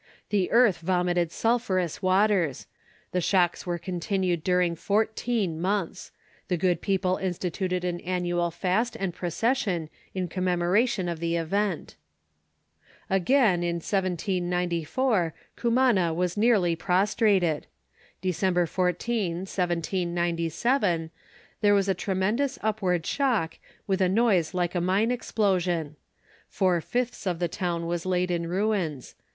The 0.29 0.49
earth 0.49 0.79
vomited 0.79 1.31
sulphurous 1.31 2.01
waters. 2.01 2.65
The 3.11 3.21
shocks 3.21 3.67
were 3.67 3.77
continued 3.77 4.43
during 4.43 4.75
fourteen 4.75 5.61
months. 5.61 6.11
The 6.47 6.57
good 6.57 6.81
people 6.81 7.17
instituted 7.17 7.83
an 7.83 7.99
annual 7.99 8.49
fast 8.49 8.95
and 8.99 9.13
procession 9.13 9.91
in 10.15 10.27
commemoration 10.27 11.07
of 11.07 11.19
the 11.19 11.35
event. 11.35 11.97
Again, 13.11 13.61
in 13.61 13.75
1794, 13.75 15.35
Cumana 15.55 16.15
was 16.15 16.35
nearly 16.35 16.75
prostrated. 16.75 17.67
December 18.21 18.65
14, 18.65 19.41
1797, 19.41 21.11
there 21.61 21.75
was 21.75 21.87
a 21.87 21.93
tremendous, 21.93 22.57
upward 22.63 23.05
shock, 23.05 23.59
with 23.85 24.01
a 24.01 24.09
noise 24.09 24.55
like 24.55 24.73
a 24.73 24.81
mine 24.81 25.11
explosion. 25.11 25.95
Four 26.49 26.81
fifths 26.81 27.27
of 27.27 27.37
the 27.37 27.47
town 27.47 27.85
was 27.85 28.07
laid 28.07 28.31
in 28.31 28.47
ruins. 28.47 29.13